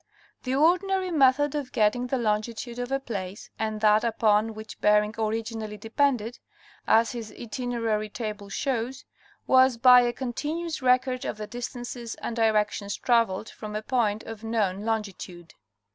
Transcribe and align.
The 0.45 0.55
ordinary 0.55 1.11
method 1.11 1.53
of 1.53 1.71
getting 1.71 2.07
the 2.07 2.17
longitude 2.17 2.79
of 2.79 2.91
a 2.91 2.99
place, 2.99 3.51
and 3.59 3.81
that 3.81 4.03
upon 4.03 4.55
which 4.55 4.81
Bering 4.81 5.13
originally 5.19 5.77
depended, 5.77 6.39
as 6.87 7.11
his 7.11 7.31
itinerary 7.39 8.09
table 8.09 8.49
shows, 8.49 9.05
was 9.45 9.77
by 9.77 10.01
a 10.01 10.11
continuous 10.11 10.81
record 10.81 11.23
of 11.23 11.37
the 11.37 11.45
distances 11.45 12.15
and 12.15 12.35
directions 12.35 12.95
traveled 12.97 13.49
from 13.51 13.75
a 13.75 13.83
point 13.83 14.23
of 14.23 14.43
known 14.43 14.85
longitude. 14.85 15.53